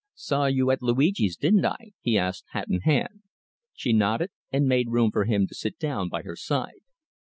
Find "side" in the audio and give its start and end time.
6.35-6.81